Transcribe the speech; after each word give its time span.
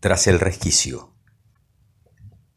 Tras 0.00 0.28
el 0.28 0.40
resquicio. 0.40 1.12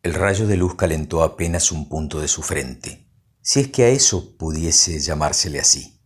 El 0.02 0.14
rayo 0.14 0.48
de 0.48 0.56
luz 0.56 0.76
calentó 0.76 1.24
apenas 1.24 1.74
un 1.74 1.90
punto 1.90 2.22
de 2.22 2.30
su 2.30 2.42
frente, 2.42 3.06
si 3.42 3.60
es 3.60 3.68
que 3.68 3.84
a 3.84 3.90
eso 3.90 4.38
pudiese 4.38 4.98
llamársele 5.02 5.60
así, 5.60 6.00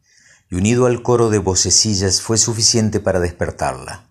y 0.49 0.55
unido 0.55 0.87
al 0.87 1.03
coro 1.03 1.29
de 1.29 1.37
vocecillas 1.37 2.21
fue 2.21 2.39
suficiente 2.39 2.99
para 2.99 3.19
despertarla. 3.19 4.09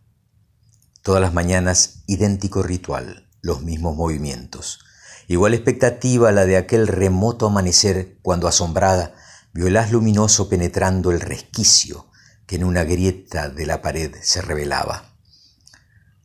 Todas 1.02 1.20
las 1.20 1.34
mañanas 1.34 2.04
idéntico 2.06 2.62
ritual, 2.62 3.28
los 3.42 3.60
mismos 3.60 3.96
movimientos, 3.96 4.78
igual 5.26 5.52
expectativa 5.52 6.30
la 6.30 6.46
de 6.46 6.56
aquel 6.56 6.86
remoto 6.86 7.48
amanecer 7.48 8.18
cuando 8.22 8.46
asombrada 8.46 9.16
vio 9.52 9.66
el 9.66 9.76
haz 9.78 9.90
luminoso 9.90 10.48
penetrando 10.48 11.10
el 11.10 11.20
resquicio 11.20 12.06
que 12.46 12.54
en 12.54 12.62
una 12.62 12.84
grieta 12.84 13.48
de 13.48 13.66
la 13.66 13.82
pared 13.82 14.14
se 14.22 14.42
revelaba. 14.42 15.15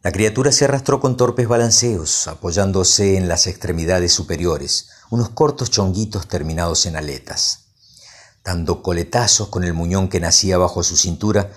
La 0.04 0.11
criatura 0.11 0.52
se 0.52 0.65
arrastró 0.65 0.99
con 0.99 1.15
torpes 1.15 1.47
balanceos, 1.47 2.27
apoyándose 2.27 3.18
en 3.18 3.28
las 3.28 3.46
extremidades 3.46 4.11
superiores, 4.11 4.89
unos 5.11 5.29
cortos 5.29 5.69
chonguitos 5.69 6.28
terminados 6.28 6.87
en 6.87 6.96
aletas. 6.96 7.65
Dando 8.43 8.82
coletazos 8.82 9.50
con 9.50 9.64
el 9.64 9.75
muñón 9.75 10.09
que 10.09 10.19
nacía 10.19 10.57
bajo 10.57 10.82
su 10.82 10.97
cintura, 10.97 11.51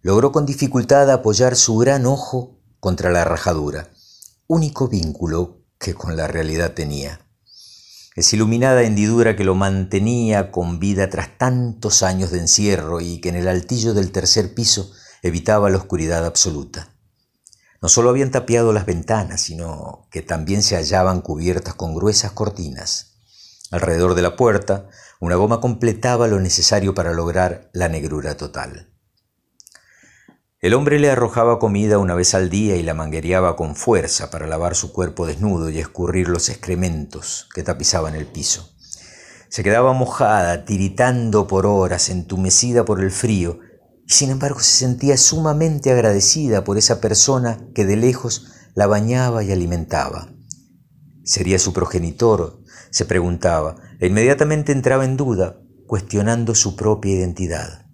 logró 0.00 0.32
con 0.32 0.46
dificultad 0.46 1.10
apoyar 1.10 1.56
su 1.56 1.76
gran 1.76 2.06
ojo 2.06 2.58
contra 2.80 3.10
la 3.10 3.24
rajadura, 3.24 3.90
único 4.46 4.88
vínculo 4.88 5.58
que 5.78 5.92
con 5.92 6.16
la 6.16 6.26
realidad 6.26 6.72
tenía. 6.72 7.20
Esa 8.16 8.34
iluminada 8.34 8.82
hendidura 8.82 9.36
que 9.36 9.44
lo 9.44 9.54
mantenía 9.54 10.50
con 10.50 10.78
vida 10.78 11.10
tras 11.10 11.36
tantos 11.36 12.02
años 12.02 12.30
de 12.30 12.38
encierro 12.38 13.02
y 13.02 13.20
que 13.20 13.28
en 13.28 13.36
el 13.36 13.46
altillo 13.46 13.92
del 13.92 14.10
tercer 14.10 14.54
piso 14.54 14.90
evitaba 15.22 15.68
la 15.68 15.76
oscuridad 15.76 16.24
absoluta. 16.24 16.94
No 17.82 17.88
solo 17.88 18.10
habían 18.10 18.30
tapiado 18.30 18.72
las 18.72 18.84
ventanas, 18.84 19.40
sino 19.40 20.06
que 20.10 20.20
también 20.20 20.62
se 20.62 20.76
hallaban 20.76 21.22
cubiertas 21.22 21.74
con 21.74 21.94
gruesas 21.94 22.32
cortinas. 22.32 23.16
Alrededor 23.70 24.14
de 24.14 24.22
la 24.22 24.36
puerta, 24.36 24.88
una 25.20 25.36
goma 25.36 25.60
completaba 25.60 26.28
lo 26.28 26.40
necesario 26.40 26.94
para 26.94 27.12
lograr 27.12 27.70
la 27.72 27.88
negrura 27.88 28.36
total. 28.36 28.90
El 30.60 30.74
hombre 30.74 30.98
le 30.98 31.10
arrojaba 31.10 31.58
comida 31.58 31.96
una 31.96 32.14
vez 32.14 32.34
al 32.34 32.50
día 32.50 32.76
y 32.76 32.82
la 32.82 32.92
manguereaba 32.92 33.56
con 33.56 33.76
fuerza 33.76 34.30
para 34.30 34.46
lavar 34.46 34.74
su 34.74 34.92
cuerpo 34.92 35.26
desnudo 35.26 35.70
y 35.70 35.78
escurrir 35.78 36.28
los 36.28 36.50
excrementos 36.50 37.48
que 37.54 37.62
tapizaban 37.62 38.14
el 38.14 38.26
piso. 38.26 38.74
Se 39.48 39.62
quedaba 39.64 39.94
mojada, 39.94 40.66
tiritando 40.66 41.46
por 41.46 41.64
horas, 41.64 42.10
entumecida 42.10 42.84
por 42.84 43.00
el 43.00 43.10
frío, 43.10 43.60
y 44.10 44.12
sin 44.12 44.30
embargo 44.30 44.58
se 44.58 44.76
sentía 44.76 45.16
sumamente 45.16 45.92
agradecida 45.92 46.64
por 46.64 46.78
esa 46.78 47.00
persona 47.00 47.60
que 47.76 47.86
de 47.86 47.94
lejos 47.94 48.48
la 48.74 48.88
bañaba 48.88 49.44
y 49.44 49.52
alimentaba. 49.52 50.32
¿Sería 51.22 51.60
su 51.60 51.72
progenitor? 51.72 52.58
se 52.90 53.04
preguntaba, 53.04 53.76
e 54.00 54.08
inmediatamente 54.08 54.72
entraba 54.72 55.04
en 55.04 55.16
duda, 55.16 55.60
cuestionando 55.86 56.56
su 56.56 56.74
propia 56.74 57.14
identidad. 57.14 57.86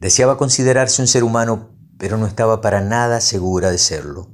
Deseaba 0.00 0.38
considerarse 0.38 1.02
un 1.02 1.08
ser 1.08 1.22
humano, 1.22 1.76
pero 1.98 2.16
no 2.16 2.26
estaba 2.26 2.62
para 2.62 2.80
nada 2.80 3.20
segura 3.20 3.70
de 3.70 3.76
serlo. 3.76 4.32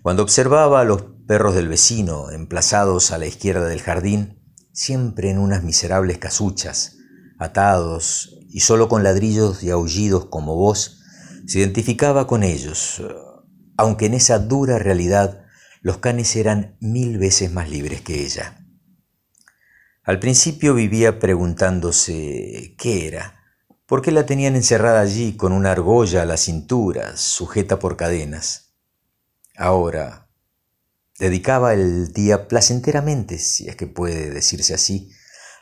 Cuando 0.00 0.22
observaba 0.22 0.80
a 0.80 0.84
los 0.84 1.02
perros 1.26 1.56
del 1.56 1.66
vecino, 1.66 2.30
emplazados 2.30 3.10
a 3.10 3.18
la 3.18 3.26
izquierda 3.26 3.66
del 3.66 3.82
jardín, 3.82 4.38
siempre 4.72 5.30
en 5.30 5.38
unas 5.38 5.64
miserables 5.64 6.18
casuchas, 6.18 6.98
atados 7.42 8.38
y 8.48 8.60
solo 8.60 8.88
con 8.88 9.02
ladrillos 9.02 9.62
y 9.62 9.70
aullidos 9.70 10.26
como 10.26 10.56
voz, 10.56 11.00
se 11.46 11.58
identificaba 11.58 12.26
con 12.26 12.42
ellos, 12.42 13.02
aunque 13.76 14.06
en 14.06 14.14
esa 14.14 14.38
dura 14.38 14.78
realidad 14.78 15.44
los 15.80 15.98
canes 15.98 16.36
eran 16.36 16.76
mil 16.80 17.18
veces 17.18 17.52
más 17.52 17.68
libres 17.68 18.00
que 18.02 18.22
ella. 18.24 18.64
Al 20.04 20.18
principio 20.18 20.74
vivía 20.74 21.18
preguntándose 21.18 22.74
qué 22.78 23.06
era, 23.06 23.40
por 23.86 24.02
qué 24.02 24.10
la 24.12 24.26
tenían 24.26 24.56
encerrada 24.56 25.00
allí 25.00 25.36
con 25.36 25.52
una 25.52 25.72
argolla 25.72 26.22
a 26.22 26.26
la 26.26 26.36
cintura, 26.36 27.16
sujeta 27.16 27.78
por 27.78 27.96
cadenas. 27.96 28.74
Ahora, 29.56 30.28
dedicaba 31.18 31.74
el 31.74 32.12
día 32.12 32.48
placenteramente, 32.48 33.38
si 33.38 33.68
es 33.68 33.76
que 33.76 33.86
puede 33.86 34.30
decirse 34.30 34.74
así, 34.74 35.10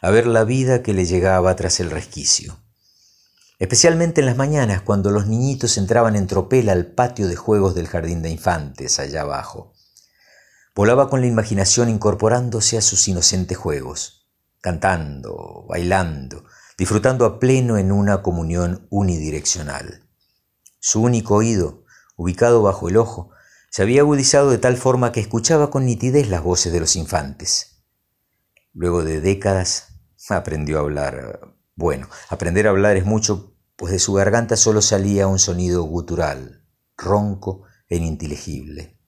a 0.00 0.10
ver 0.10 0.26
la 0.26 0.44
vida 0.44 0.82
que 0.82 0.94
le 0.94 1.06
llegaba 1.06 1.54
tras 1.56 1.80
el 1.80 1.90
resquicio 1.90 2.58
especialmente 3.60 4.22
en 4.22 4.26
las 4.26 4.38
mañanas 4.38 4.80
cuando 4.80 5.10
los 5.10 5.26
niñitos 5.26 5.76
entraban 5.76 6.16
en 6.16 6.26
tropel 6.26 6.70
al 6.70 6.86
patio 6.86 7.28
de 7.28 7.36
juegos 7.36 7.74
del 7.74 7.86
jardín 7.86 8.22
de 8.22 8.30
infantes 8.30 8.98
allá 8.98 9.20
abajo. 9.20 9.74
Volaba 10.74 11.10
con 11.10 11.20
la 11.20 11.26
imaginación 11.26 11.90
incorporándose 11.90 12.78
a 12.78 12.80
sus 12.80 13.06
inocentes 13.06 13.58
juegos, 13.58 14.26
cantando, 14.62 15.66
bailando, 15.68 16.44
disfrutando 16.78 17.26
a 17.26 17.38
pleno 17.38 17.76
en 17.76 17.92
una 17.92 18.22
comunión 18.22 18.86
unidireccional. 18.88 20.08
Su 20.78 21.02
único 21.02 21.34
oído, 21.34 21.84
ubicado 22.16 22.62
bajo 22.62 22.88
el 22.88 22.96
ojo, 22.96 23.30
se 23.68 23.82
había 23.82 24.00
agudizado 24.00 24.50
de 24.50 24.56
tal 24.56 24.78
forma 24.78 25.12
que 25.12 25.20
escuchaba 25.20 25.70
con 25.70 25.84
nitidez 25.84 26.30
las 26.30 26.42
voces 26.42 26.72
de 26.72 26.80
los 26.80 26.96
infantes. 26.96 27.82
Luego 28.72 29.04
de 29.04 29.20
décadas 29.20 29.89
aprendió 30.36 30.78
a 30.78 30.80
hablar. 30.80 31.54
Bueno, 31.74 32.08
aprender 32.28 32.66
a 32.66 32.70
hablar 32.70 32.96
es 32.96 33.04
mucho 33.04 33.50
pues 33.80 33.94
de 33.94 33.98
su 33.98 34.12
garganta 34.12 34.58
solo 34.58 34.82
salía 34.82 35.26
un 35.26 35.38
sonido 35.38 35.84
gutural, 35.84 36.66
ronco 36.98 37.62
e 37.88 37.96
ininteligible. 37.96 39.00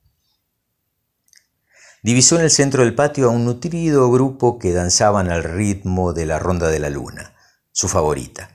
Divisó 2.02 2.36
en 2.36 2.44
el 2.44 2.50
centro 2.50 2.82
del 2.82 2.94
patio 2.94 3.28
a 3.28 3.32
un 3.32 3.44
nutrido 3.44 4.10
grupo 4.10 4.58
que 4.58 4.72
danzaban 4.72 5.30
al 5.30 5.44
ritmo 5.44 6.14
de 6.14 6.24
la 6.24 6.38
ronda 6.38 6.68
de 6.68 6.78
la 6.78 6.88
luna, 6.88 7.36
su 7.70 7.86
favorita. 7.86 8.48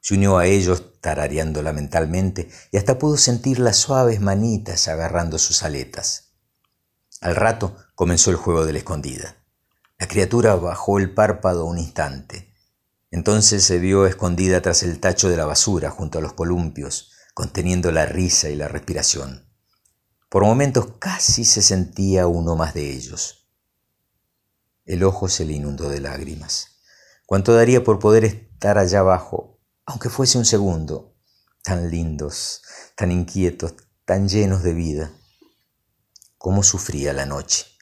Se 0.00 0.14
unió 0.14 0.38
a 0.38 0.46
ellos 0.46 1.00
tarareándola 1.00 1.72
mentalmente 1.72 2.48
y 2.70 2.76
hasta 2.76 2.96
pudo 2.96 3.16
sentir 3.16 3.58
las 3.58 3.76
suaves 3.76 4.20
manitas 4.20 4.86
agarrando 4.86 5.40
sus 5.40 5.64
aletas. 5.64 6.36
Al 7.20 7.34
rato 7.34 7.76
comenzó 7.96 8.30
el 8.30 8.36
juego 8.36 8.64
de 8.64 8.74
la 8.74 8.78
escondida. 8.78 9.43
La 10.04 10.08
criatura 10.08 10.54
bajó 10.56 10.98
el 10.98 11.14
párpado 11.14 11.64
un 11.64 11.78
instante, 11.78 12.52
entonces 13.10 13.64
se 13.64 13.78
vio 13.78 14.04
escondida 14.04 14.60
tras 14.60 14.82
el 14.82 15.00
tacho 15.00 15.30
de 15.30 15.38
la 15.38 15.46
basura 15.46 15.88
junto 15.88 16.18
a 16.18 16.20
los 16.20 16.34
columpios, 16.34 17.12
conteniendo 17.32 17.90
la 17.90 18.04
risa 18.04 18.50
y 18.50 18.54
la 18.54 18.68
respiración. 18.68 19.48
Por 20.28 20.44
momentos 20.44 20.88
casi 20.98 21.46
se 21.46 21.62
sentía 21.62 22.26
uno 22.26 22.54
más 22.54 22.74
de 22.74 22.90
ellos. 22.90 23.48
El 24.84 25.04
ojo 25.04 25.30
se 25.30 25.46
le 25.46 25.54
inundó 25.54 25.88
de 25.88 26.00
lágrimas. 26.00 26.82
¿Cuánto 27.24 27.54
daría 27.54 27.82
por 27.82 27.98
poder 27.98 28.26
estar 28.26 28.76
allá 28.76 28.98
abajo, 28.98 29.58
aunque 29.86 30.10
fuese 30.10 30.36
un 30.36 30.44
segundo? 30.44 31.16
Tan 31.62 31.90
lindos, 31.90 32.60
tan 32.94 33.10
inquietos, 33.10 33.72
tan 34.04 34.28
llenos 34.28 34.62
de 34.62 34.74
vida. 34.74 35.12
¿Cómo 36.36 36.62
sufría 36.62 37.14
la 37.14 37.24
noche? 37.24 37.73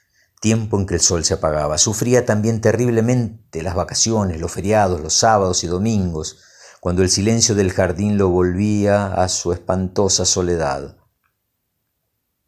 Tiempo 0.43 0.77
en 0.77 0.87
que 0.87 0.95
el 0.95 1.01
sol 1.01 1.25
se 1.25 1.35
apagaba. 1.35 1.79
Sufría 1.79 2.27
también 2.27 2.61
terriblemente 2.61 3.63
las 3.63 3.77
vacaciones, 3.77 4.41
los 4.41 4.51
feriados, 4.51 5.01
los 5.01 5.15
sábados 5.15 5.63
y 5.63 5.69
domingos, 5.69 6.41
cuando 6.81 7.03
el 7.03 7.11
silencio 7.11 7.55
del 7.55 7.73
jardín 7.73 8.19
lo 8.19 8.29
volvía 8.29 9.15
a 9.15 9.29
su 9.29 9.53
espantosa 9.53 10.25
soledad. 10.25 10.97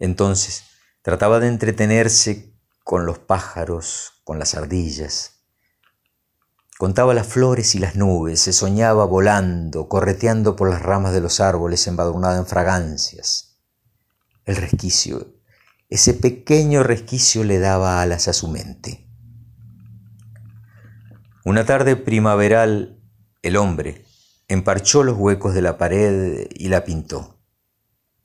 Entonces 0.00 0.64
trataba 1.02 1.38
de 1.38 1.46
entretenerse 1.46 2.52
con 2.82 3.06
los 3.06 3.20
pájaros, 3.20 4.14
con 4.24 4.40
las 4.40 4.56
ardillas. 4.56 5.44
Contaba 6.76 7.14
las 7.14 7.28
flores 7.28 7.76
y 7.76 7.78
las 7.78 7.94
nubes, 7.94 8.40
se 8.40 8.52
soñaba 8.52 9.04
volando, 9.04 9.88
correteando 9.88 10.56
por 10.56 10.68
las 10.68 10.82
ramas 10.82 11.12
de 11.12 11.20
los 11.20 11.38
árboles 11.38 11.86
embadurnada 11.86 12.38
en 12.38 12.46
fragancias. 12.46 13.60
El 14.44 14.56
resquicio 14.56 15.33
ese 15.94 16.12
pequeño 16.12 16.82
resquicio 16.82 17.44
le 17.44 17.60
daba 17.60 18.02
alas 18.02 18.26
a 18.26 18.32
su 18.32 18.48
mente. 18.48 19.08
Una 21.44 21.64
tarde 21.64 21.94
primaveral, 21.94 23.00
el 23.42 23.56
hombre 23.56 24.04
emparchó 24.48 25.04
los 25.04 25.16
huecos 25.16 25.54
de 25.54 25.62
la 25.62 25.78
pared 25.78 26.48
y 26.52 26.66
la 26.66 26.82
pintó. 26.82 27.40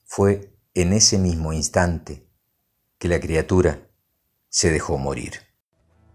Fue 0.03 0.57
en 0.73 0.93
ese 0.93 1.19
mismo 1.19 1.53
instante 1.53 2.27
que 2.97 3.07
la 3.07 3.19
criatura 3.19 3.87
se 4.47 4.71
dejó 4.71 4.97
morir. 4.97 5.33